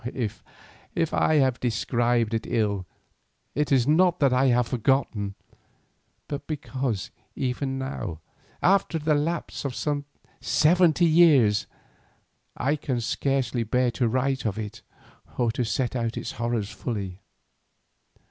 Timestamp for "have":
1.35-1.59, 4.47-4.65